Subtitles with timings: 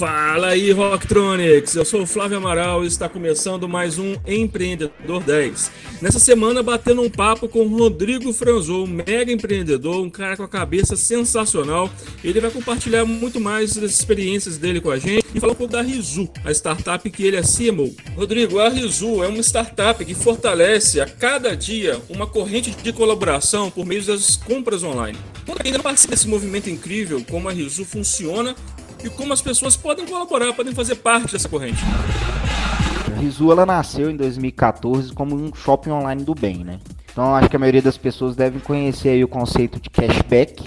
[0.00, 1.76] Fala aí, Rocktronics!
[1.76, 5.70] Eu sou o Flávio Amaral e está começando mais um Empreendedor 10.
[6.00, 10.42] Nessa semana, batendo um papo com o Rodrigo Franzou, um mega empreendedor, um cara com
[10.42, 11.90] a cabeça sensacional.
[12.24, 15.70] Ele vai compartilhar muito mais das experiências dele com a gente e falar um pouco
[15.70, 17.94] da Rizu, a startup que ele é CMO.
[18.16, 23.70] Rodrigo, a Rizu é uma startup que fortalece a cada dia uma corrente de colaboração
[23.70, 25.18] por meio das compras online.
[25.44, 28.56] Conta ainda participa desse movimento incrível, como a Rizu funciona
[29.04, 31.80] e como as pessoas podem colaborar, podem fazer parte dessa corrente.
[33.14, 36.78] A Rizu ela nasceu em 2014 como um shopping online do bem, né?
[37.12, 40.64] Então acho que a maioria das pessoas devem conhecer aí o conceito de cashback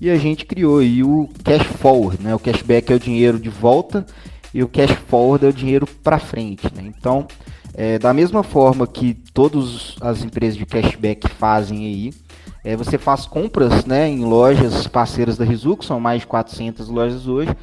[0.00, 2.34] e a gente criou aí o cash forward, né?
[2.34, 4.06] O cashback é o dinheiro de volta
[4.52, 6.92] e o cash forward é o dinheiro para frente, né?
[6.96, 7.26] Então
[7.74, 12.10] é, da mesma forma que todas as empresas de cashback fazem aí,
[12.64, 16.88] é, você faz compras né, em lojas parceiras da Rizu, que são mais de 400
[16.88, 17.54] lojas hoje,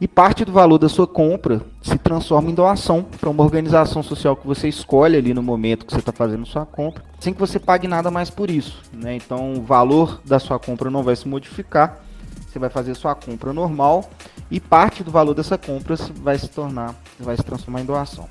[0.00, 4.36] e parte do valor da sua compra se transforma em doação para uma organização social
[4.36, 7.58] que você escolhe ali no momento que você está fazendo sua compra, sem que você
[7.58, 8.80] pague nada mais por isso.
[8.92, 9.16] Né?
[9.16, 12.00] Então o valor da sua compra não vai se modificar,
[12.46, 14.08] você vai fazer sua compra normal
[14.50, 18.28] e parte do valor dessa compra vai se tornar, vai se transformar em doação.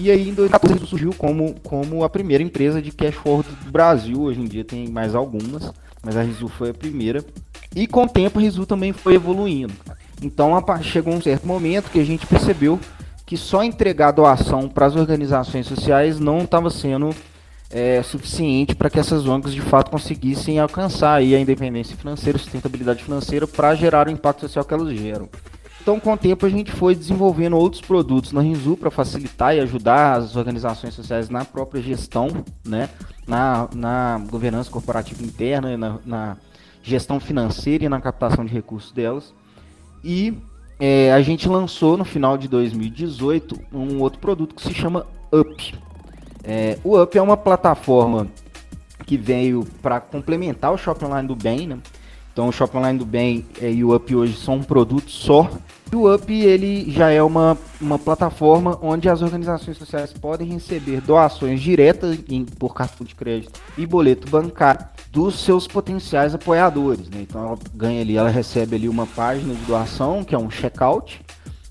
[0.00, 4.20] E aí em 2014 surgiu como, como a primeira empresa de cash forward do Brasil.
[4.20, 7.24] Hoje em dia tem mais algumas, mas a Rizu foi a primeira.
[7.74, 9.74] E com o tempo a Rizu também foi evoluindo.
[10.22, 12.78] Então chegou um certo momento que a gente percebeu
[13.26, 17.10] que só entregar doação para as organizações sociais não estava sendo
[17.68, 23.02] é, suficiente para que essas ONGs de fato conseguissem alcançar aí a independência financeira, sustentabilidade
[23.02, 25.28] financeira para gerar o impacto social que elas geram.
[25.88, 29.60] Então, com o tempo, a gente foi desenvolvendo outros produtos na Rinzu para facilitar e
[29.60, 32.28] ajudar as organizações sociais na própria gestão,
[32.62, 32.90] né?
[33.26, 36.36] na, na governança corporativa interna, na, na
[36.82, 39.32] gestão financeira e na captação de recursos delas.
[40.04, 40.36] E
[40.78, 45.74] é, a gente lançou no final de 2018 um outro produto que se chama Up.
[46.44, 48.28] É, o Up é uma plataforma
[49.06, 51.78] que veio para complementar o Shopping Online do Bem, né?
[52.38, 55.50] Então o Shopping Online do Bem é, e o Up hoje são um produto só.
[55.90, 61.00] E o Up ele já é uma, uma plataforma onde as organizações sociais podem receber
[61.00, 67.08] doações diretas em, por cartão de crédito e boleto bancário dos seus potenciais apoiadores.
[67.08, 67.22] Né?
[67.22, 71.20] Então ela ganha ali, ela recebe ali uma página de doação que é um checkout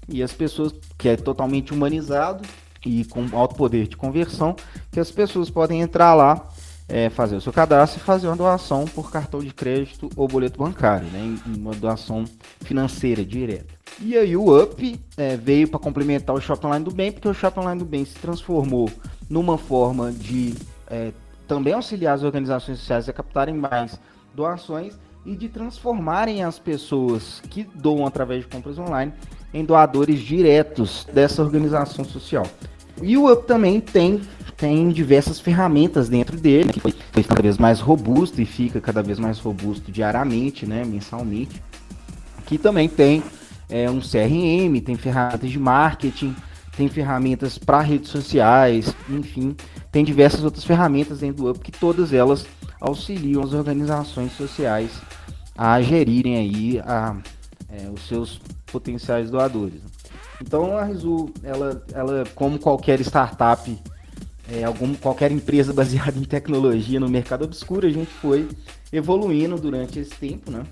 [0.09, 2.45] e as pessoas que é totalmente humanizado
[2.85, 4.53] e com alto poder de conversão
[4.91, 6.45] que as pessoas podem entrar lá
[6.87, 10.59] é, fazer o seu cadastro e fazer uma doação por cartão de crédito ou boleto
[10.59, 12.25] bancário, né, uma doação
[12.61, 13.75] financeira direta.
[13.99, 17.33] E aí o UP é, veio para complementar o Shopping Online do Bem, porque o
[17.33, 18.89] Shopping Online do Bem se transformou
[19.29, 20.53] numa forma de
[20.87, 21.11] é,
[21.47, 23.99] também auxiliar as organizações sociais a captarem mais
[24.35, 29.11] doações e de transformarem as pessoas que doam através de compras online
[29.53, 32.45] em doadores diretos dessa organização social.
[33.01, 34.21] E o UP também tem
[34.57, 36.91] tem diversas ferramentas dentro dele, que foi,
[37.23, 41.61] cada vez mais robusto e fica cada vez mais robusto diariamente, né, mensalmente.
[42.39, 43.21] Aqui também tem
[43.69, 46.35] é, um CRM, tem ferramentas de marketing,
[46.75, 49.55] tem ferramentas para redes sociais, enfim,
[49.91, 52.47] tem diversas outras ferramentas dentro do Up que todas elas
[52.81, 54.91] auxiliam as organizações sociais
[55.55, 57.15] a gerirem aí a,
[57.69, 58.39] é, os seus
[58.71, 59.81] potenciais doadores.
[60.41, 63.77] Então a Rizu, ela, ela como qualquer startup
[64.51, 68.47] é, algum, qualquer empresa baseada em tecnologia no mercado obscuro, a gente foi
[68.91, 70.63] evoluindo durante esse tempo, né?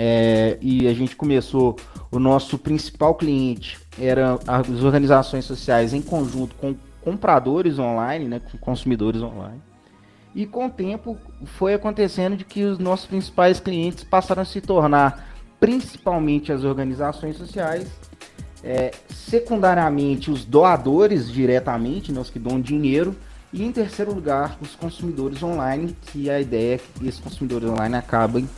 [0.00, 1.76] É, e a gente começou,
[2.10, 8.56] o nosso principal cliente era as organizações sociais em conjunto com compradores online, né, com
[8.58, 9.60] consumidores online.
[10.36, 14.60] E com o tempo foi acontecendo de que os nossos principais clientes passaram a se
[14.60, 15.26] tornar
[15.58, 17.88] principalmente as organizações sociais
[18.62, 23.14] é, secundariamente, os doadores diretamente, né, os que dão dinheiro.
[23.52, 27.96] E em terceiro lugar, os consumidores online, que a ideia é que esses consumidores online
[27.96, 28.48] acabem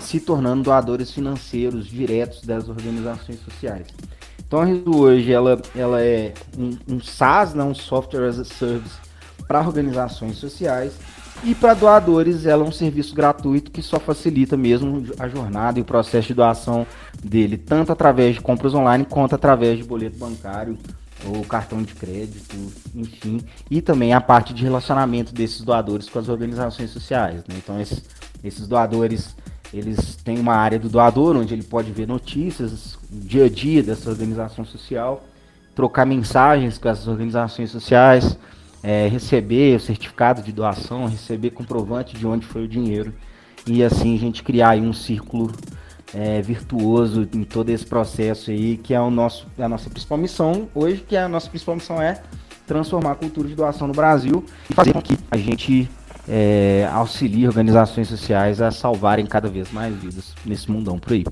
[0.00, 3.86] se tornando doadores financeiros diretos das organizações sociais.
[4.46, 8.44] Então a Riso hoje ela, ela é um, um SaaS, né, um Software as a
[8.44, 8.96] Service
[9.46, 10.94] para organizações sociais
[11.44, 15.82] e para doadores, ela é um serviço gratuito que só facilita mesmo a jornada e
[15.82, 16.86] o processo de doação
[17.22, 20.76] dele, tanto através de compras online quanto através de boleto bancário
[21.26, 22.56] ou cartão de crédito,
[22.94, 23.40] enfim,
[23.70, 27.42] e também a parte de relacionamento desses doadores com as organizações sociais.
[27.48, 27.56] Né?
[27.56, 28.04] Então, esses,
[28.42, 29.34] esses doadores
[29.72, 34.08] eles têm uma área do doador onde ele pode ver notícias, dia a dia dessa
[34.08, 35.24] organização social,
[35.74, 38.36] trocar mensagens com essas organizações sociais
[38.88, 43.12] é, receber o certificado de doação, receber comprovante de onde foi o dinheiro.
[43.66, 45.52] e assim a gente criar um círculo
[46.14, 50.16] é, virtuoso em todo esse processo aí, que é o nosso, é a nossa principal
[50.16, 52.22] missão hoje, que é a nossa principal missão é
[52.66, 55.86] transformar a cultura de doação no Brasil e fazer com que a gente
[56.26, 61.26] é, auxilie organizações sociais a salvarem cada vez mais vidas nesse mundão por aí.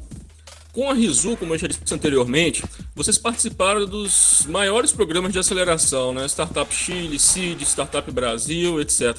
[0.77, 2.63] Com a Rizu, como eu já disse anteriormente,
[2.95, 6.27] vocês participaram dos maiores programas de aceleração, né?
[6.27, 9.17] Startup Chile, CID, Startup Brasil, etc.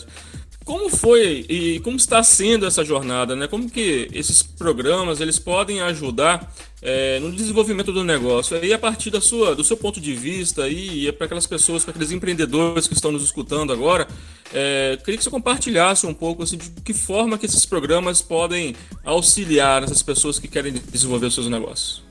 [0.68, 3.48] Como foi e como está sendo essa jornada, né?
[3.48, 8.62] Como que esses programas eles podem ajudar é, no desenvolvimento do negócio?
[8.62, 11.86] E a partir da sua, do seu ponto de vista e, é para aquelas pessoas,
[11.86, 14.10] para aqueles empreendedores que estão nos escutando agora,
[14.54, 18.76] é, queria que você compartilhasse um pouco assim, de que forma que esses programas podem
[19.06, 22.04] auxiliar essas pessoas que querem desenvolver os seus negócios.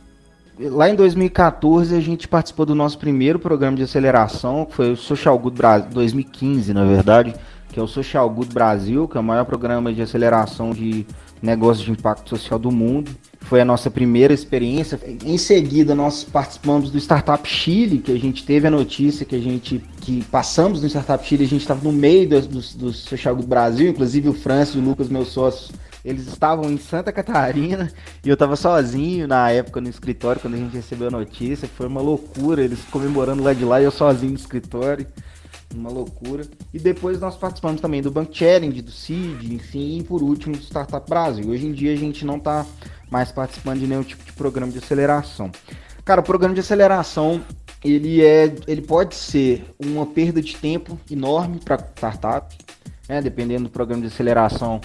[0.59, 4.97] Lá em 2014 a gente participou do nosso primeiro programa de aceleração, que foi o
[4.97, 7.35] Social Good Brasil, 2015 na verdade
[7.77, 11.05] que é o Social Good Brasil, que é o maior programa de aceleração de
[11.43, 13.11] negócios de impacto social do mundo.
[13.43, 14.99] Foi a nossa primeira experiência.
[15.23, 19.39] Em seguida, nós participamos do Startup Chile, que a gente teve a notícia que a
[19.39, 23.37] gente que passamos no Startup Chile, a gente estava no meio do, do, do Social
[23.37, 25.71] Good Brasil, inclusive o Francis e o Lucas, meus sócios,
[26.03, 27.93] eles estavam em Santa Catarina
[28.25, 31.69] e eu estava sozinho na época no escritório quando a gente recebeu a notícia.
[31.69, 35.07] Foi uma loucura, eles comemorando lá de lá e eu sozinho no escritório
[35.75, 36.45] uma loucura.
[36.73, 40.63] E depois nós participamos também do Bank Challenge, do CID, enfim, e por último do
[40.63, 41.49] Startup Brasil.
[41.49, 42.65] Hoje em dia a gente não está
[43.11, 45.51] mais participando de nenhum tipo de programa de aceleração.
[46.05, 47.43] Cara, o programa de aceleração
[47.85, 52.57] ele é, ele pode ser uma perda de tempo enorme para startup,
[53.09, 53.21] né?
[53.21, 54.81] Dependendo do programa de aceleração,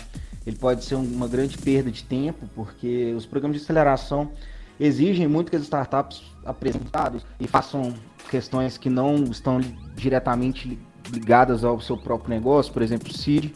[0.46, 4.32] ele pode ser uma grande perda de tempo, porque os programas de aceleração
[4.80, 7.94] exigem muito que as startups apresentem dados e façam
[8.30, 9.60] questões que não estão
[9.96, 10.80] diretamente
[11.12, 13.52] ligadas ao seu próprio negócio, por exemplo, o CID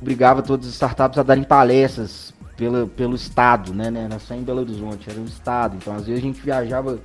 [0.00, 4.60] obrigava todas as startups a darem palestras pelo, pelo estado, né, né, só em Belo
[4.60, 7.00] Horizonte, era o estado, então às vezes a gente viajava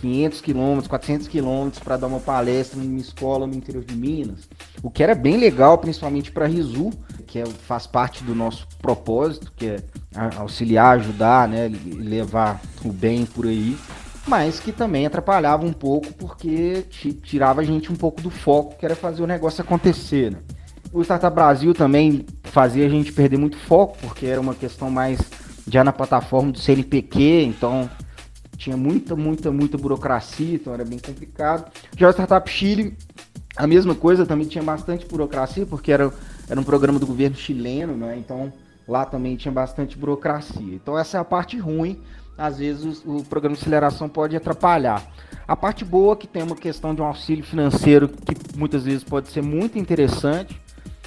[0.00, 4.48] 500 quilômetros, 400 quilômetros para dar uma palestra numa escola no interior de Minas,
[4.82, 6.90] o que era bem legal, principalmente para a Rizu,
[7.26, 9.82] que é, faz parte do nosso propósito, que é
[10.36, 13.76] auxiliar, ajudar, né, levar o bem por aí
[14.30, 16.84] mas que também atrapalhava um pouco porque
[17.24, 20.30] tirava a gente um pouco do foco que era fazer o negócio acontecer.
[20.30, 20.38] Né?
[20.92, 25.18] O Startup Brasil também fazia a gente perder muito foco porque era uma questão mais
[25.66, 27.90] já na plataforma do CNPq, então
[28.56, 31.68] tinha muita, muita, muita burocracia, então era bem complicado.
[31.96, 32.96] Já o Startup Chile,
[33.56, 36.12] a mesma coisa, também tinha bastante burocracia porque era,
[36.48, 38.16] era um programa do governo chileno, né?
[38.16, 38.52] Então
[38.86, 40.74] lá também tinha bastante burocracia.
[40.74, 42.00] Então essa é a parte ruim
[42.40, 45.06] às vezes o, programa de aceleração pode atrapalhar.
[45.46, 49.04] A parte boa é que tem uma questão de um auxílio financeiro que muitas vezes
[49.04, 50.58] pode ser muito interessante,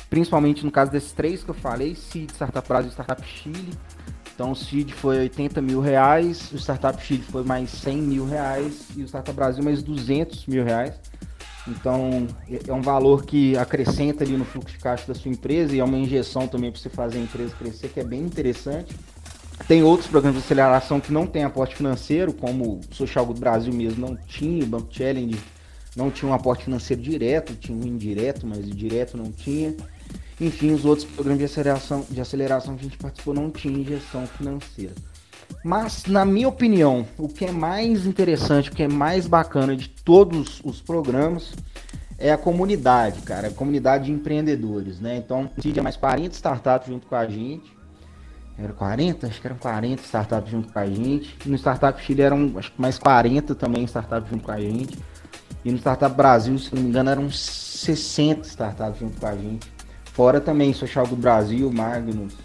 [0.09, 3.73] principalmente no caso desses três que eu falei, CID, Startup Brasil e Startup Chile.
[4.35, 8.87] Então o CID foi 80 mil reais, o Startup Chile foi mais 100 mil reais
[8.95, 10.93] e o Startup Brasil mais 200 mil reais.
[11.67, 15.75] Então é, é um valor que acrescenta ali no fluxo de caixa da sua empresa
[15.75, 18.93] e é uma injeção também para você fazer a empresa crescer, que é bem interessante.
[19.67, 23.73] Tem outros programas de aceleração que não têm aporte financeiro, como o Social Good Brasil
[23.73, 25.39] mesmo não tinha, o Banco Challenge
[25.95, 29.73] não tinha um aporte financeiro direto, tinha um indireto, mas direto não tinha.
[30.41, 34.25] Enfim, os outros programas de aceleração, de aceleração que a gente participou não tinha injeção
[34.27, 34.93] financeira.
[35.63, 39.87] Mas, na minha opinião, o que é mais interessante, o que é mais bacana de
[39.87, 41.53] todos os programas
[42.17, 45.17] é a comunidade, cara, a comunidade de empreendedores, né?
[45.17, 47.71] Então, tinha mais 40 startups junto com a gente.
[48.57, 49.27] Era 40?
[49.27, 51.35] Acho que eram 40 startups junto com a gente.
[51.45, 54.97] No Startup Chile eram acho que mais 40 também startups junto com a gente.
[55.65, 59.71] E no Startup Brasil, se não me engano, eram 60 startups junto com a gente.
[60.05, 62.35] Fora também Social do Brasil, Magnus,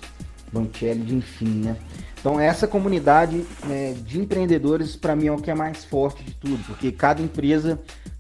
[0.53, 1.77] Bancelli, enfim, né?
[2.19, 6.35] Então essa comunidade né, de empreendedores para mim é o que é mais forte de
[6.35, 7.79] tudo, porque cada empresa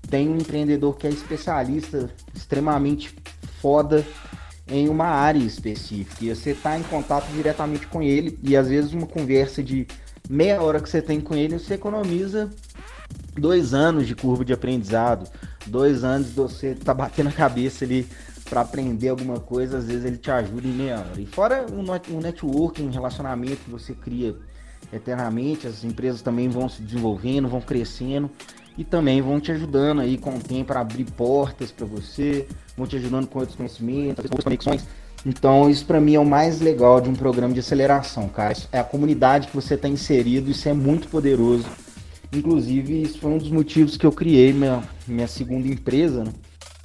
[0.09, 3.15] tem um empreendedor que é especialista, extremamente
[3.61, 4.05] foda
[4.71, 6.25] em uma área específica.
[6.25, 9.87] E você está em contato diretamente com ele e às vezes uma conversa de
[10.29, 12.51] meia hora que você tem com ele, você economiza
[13.39, 15.29] dois anos de curva de aprendizado,
[15.67, 18.07] dois anos de você tá batendo a cabeça ali
[18.49, 21.21] para aprender alguma coisa, às vezes ele te ajuda em meia hora.
[21.21, 24.37] E fora um networking, relacionamento que você cria
[24.93, 28.31] eternamente, as empresas também vão se desenvolvendo, vão crescendo
[28.79, 32.87] e também vão te ajudando aí com o tempo a abrir portas para você, vão
[32.87, 34.87] te ajudando com outros conhecimentos, outras conexões.
[35.27, 38.57] Então, isso para mim é o mais legal de um programa de aceleração, cara.
[38.71, 41.67] É a comunidade que você está inserido, isso é muito poderoso.
[42.33, 46.33] Inclusive, isso foi um dos motivos que eu criei minha, minha segunda empresa, né?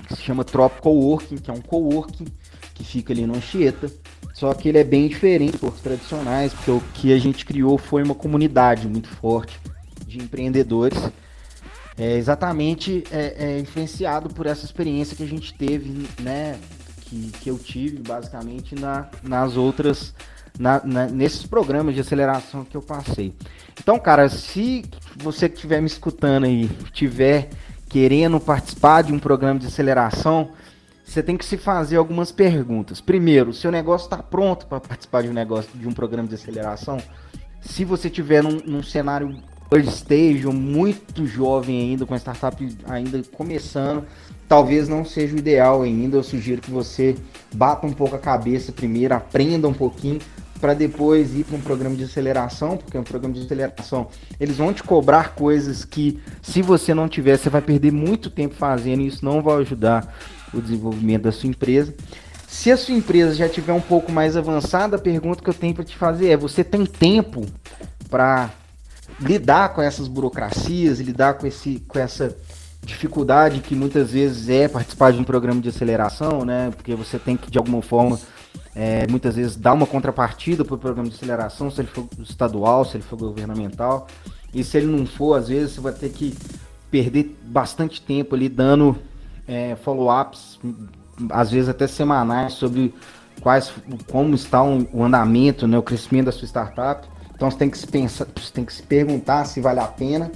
[0.08, 2.26] que se chama Trop Coworking, que é um coworking
[2.74, 3.92] que fica ali no Anchieta.
[4.34, 8.02] Só que ele é bem diferente dos tradicionais, porque o que a gente criou foi
[8.02, 9.60] uma comunidade muito forte
[10.08, 10.98] de empreendedores.
[11.98, 16.60] É exatamente é, é influenciado por essa experiência que a gente teve, né?
[17.02, 20.14] Que, que eu tive basicamente na, nas outras
[20.58, 23.34] na, na, nesses programas de aceleração que eu passei.
[23.80, 24.86] Então, cara, se
[25.16, 27.50] você que estiver me escutando aí, tiver
[27.90, 30.52] querendo participar de um programa de aceleração,
[31.04, 33.02] você tem que se fazer algumas perguntas.
[33.02, 36.98] Primeiro, seu negócio está pronto para participar de um negócio de um programa de aceleração?
[37.62, 39.38] Se você tiver num, num cenário
[39.74, 44.06] early stage muito jovem ainda, com a startup ainda começando,
[44.48, 46.18] talvez não seja o ideal ainda.
[46.18, 47.16] Eu sugiro que você
[47.54, 50.20] bata um pouco a cabeça primeiro, aprenda um pouquinho
[50.62, 54.08] para depois ir para um programa de aceleração, porque é um programa de aceleração,
[54.40, 58.56] eles vão te cobrar coisas que, se você não tiver, você vai perder muito tempo
[58.56, 60.16] fazendo e isso não vai ajudar
[60.54, 61.94] o desenvolvimento da sua empresa.
[62.48, 65.74] Se a sua empresa já tiver um pouco mais avançada, a pergunta que eu tenho
[65.74, 67.46] para te fazer é: você tem tempo
[68.10, 68.52] para
[69.20, 72.36] lidar com essas burocracias, lidar com, esse, com essa
[72.84, 76.72] dificuldade que muitas vezes é participar de um programa de aceleração, né?
[76.76, 78.20] Porque você tem que de alguma forma
[78.76, 82.84] é, muitas vezes dá uma contrapartida para o programa de aceleração, se ele for estadual,
[82.84, 84.08] se ele for governamental.
[84.54, 86.36] E se ele não for, às vezes você vai ter que
[86.92, 88.98] perder bastante tempo ali dando
[89.48, 90.60] é, follow-ups,
[91.30, 92.94] às vezes até semanais, sobre
[93.42, 93.74] quais,
[94.12, 97.08] como está o, o andamento, né, o crescimento da sua startup.
[97.36, 100.32] Então você tem que se pensar, você tem que se perguntar se vale a pena.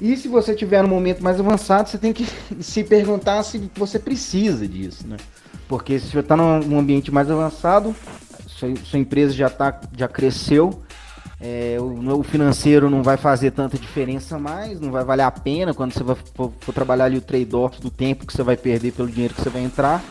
[0.00, 2.26] E se você tiver no momento mais avançado, você tem que
[2.60, 5.16] se perguntar se você precisa disso, né?
[5.68, 7.94] Porque se você está num ambiente mais avançado,
[8.46, 10.82] sua, sua empresa já, tá, já cresceu,
[11.40, 15.72] é, o, o, financeiro não vai fazer tanta diferença mais, não vai valer a pena
[15.72, 16.02] quando você
[16.34, 19.42] for, for trabalhar ali o trade-off do tempo que você vai perder pelo dinheiro que
[19.42, 20.02] você vai entrar.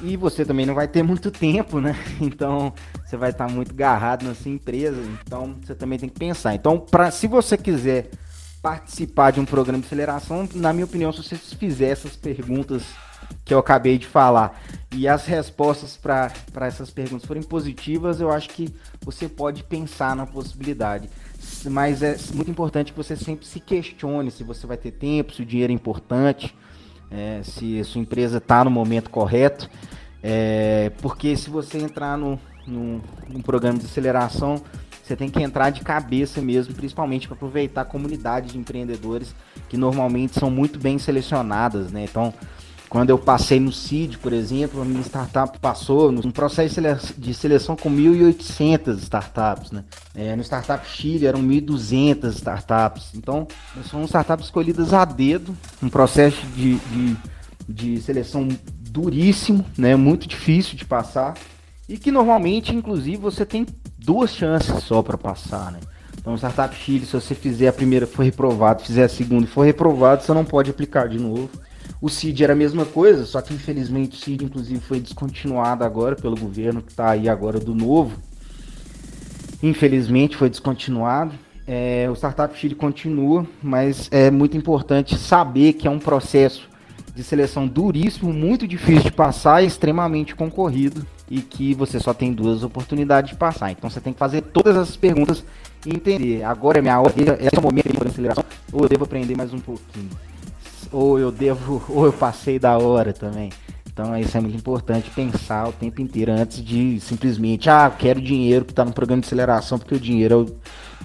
[0.00, 1.96] E você também não vai ter muito tempo, né?
[2.20, 2.72] Então
[3.04, 5.00] você vai estar muito garrado na sua empresa.
[5.24, 6.54] Então você também tem que pensar.
[6.54, 8.10] Então, pra, se você quiser
[8.62, 12.82] participar de um programa de aceleração, na minha opinião, se você fizer essas perguntas
[13.44, 14.60] que eu acabei de falar
[14.92, 16.32] e as respostas para
[16.66, 21.08] essas perguntas forem positivas, eu acho que você pode pensar na possibilidade.
[21.64, 25.42] Mas é muito importante que você sempre se questione se você vai ter tempo, se
[25.42, 26.54] o dinheiro é importante,
[27.10, 29.68] é, se a sua empresa está no momento correto.
[30.22, 34.60] É, porque se você entrar no, no, num programa de aceleração,
[35.02, 39.34] você tem que entrar de cabeça mesmo, principalmente para aproveitar a comunidade de empreendedores
[39.68, 42.04] que normalmente são muito bem selecionadas, né?
[42.04, 42.34] Então,
[42.88, 46.80] quando eu passei no CID, por exemplo, a minha startup passou num processo
[47.18, 49.84] de seleção com 1.800 startups, né?
[50.14, 53.10] É, no Startup Chile eram 1.200 startups.
[53.14, 53.46] Então,
[53.90, 57.16] são startups escolhidas a dedo, um processo de, de,
[57.68, 58.48] de seleção
[58.90, 59.94] duríssimo, né?
[59.94, 61.34] Muito difícil de passar
[61.88, 63.66] e que normalmente, inclusive, você tem
[63.98, 65.80] duas chances só para passar, né?
[66.18, 69.64] Então, Startup Chile, se você fizer a primeira for reprovado, fizer a segunda e for
[69.64, 71.48] reprovado, você não pode aplicar de novo.
[72.00, 76.14] O CID era a mesma coisa, só que infelizmente o CID inclusive foi descontinuado agora
[76.14, 78.16] pelo governo que está aí agora do novo.
[79.60, 81.34] Infelizmente foi descontinuado.
[81.66, 86.68] É, o Startup Chile continua, mas é muito importante saber que é um processo
[87.14, 92.62] de seleção duríssimo, muito difícil de passar, extremamente concorrido e que você só tem duas
[92.62, 93.72] oportunidades de passar.
[93.72, 95.44] Então você tem que fazer todas essas perguntas
[95.84, 96.44] e entender.
[96.44, 99.52] Agora é minha hora, esse é o momento de aceleração, ou eu devo aprender mais
[99.52, 100.08] um pouquinho
[100.92, 103.50] ou eu devo, ou eu passei da hora também.
[103.86, 108.64] Então isso é muito importante pensar o tempo inteiro antes de simplesmente, ah, quero dinheiro
[108.64, 110.56] que está no programa de aceleração, porque o dinheiro é o,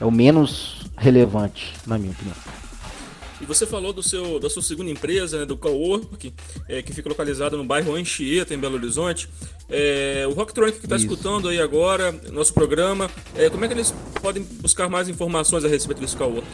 [0.02, 2.36] é o menos relevante, na minha opinião.
[3.44, 6.34] E você falou do seu, da sua segunda empresa, né, do Cowork,
[6.70, 9.28] é, que fica localizado no bairro Anchieta, em Belo Horizonte.
[9.70, 13.94] É, o Rocktronic que está escutando aí agora, nosso programa, é, como é que eles
[14.22, 16.48] podem buscar mais informações a respeito desse Cowork?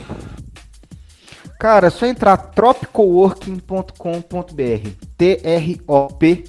[1.59, 4.89] Cara, é só entrar tropicoworking.com.br.
[5.17, 6.45] T-R-O-P.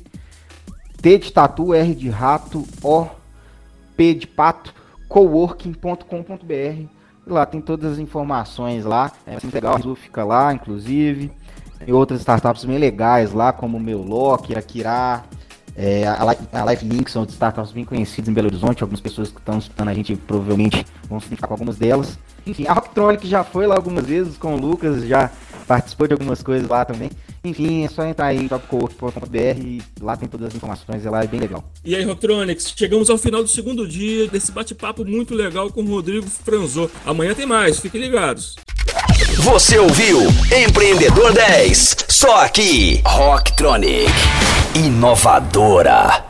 [1.02, 3.08] T de tatu, R de rato, O,
[3.96, 4.72] P de pato,
[5.08, 6.84] coworking.com.br.
[7.26, 9.10] Lá tem todas as informações lá.
[9.26, 11.32] É muito legal, a fica lá, inclusive.
[11.84, 15.24] Tem outras startups bem legais lá, como o Meulock, a Kirá,
[15.76, 18.82] é, a, Life Link são startups bem conhecidas em Belo Horizonte.
[18.82, 22.16] Algumas pessoas que estão escutando a gente provavelmente vão se identificar com algumas delas.
[22.46, 25.30] Enfim, a Rocktronic já foi lá algumas vezes com o Lucas, já
[25.66, 27.10] participou de algumas coisas lá também.
[27.44, 31.22] Enfim, é só entrar aí em topcowork.com.br e lá tem todas as informações, é lá
[31.22, 31.64] é bem legal.
[31.84, 35.86] E aí, Rocktronics, chegamos ao final do segundo dia desse bate-papo muito legal com o
[35.86, 36.90] Rodrigo Franzô.
[37.06, 38.56] Amanhã tem mais, fiquem ligados.
[39.38, 40.20] Você ouviu
[40.66, 44.10] Empreendedor 10, só aqui, Rocktronic,
[44.74, 46.29] inovadora.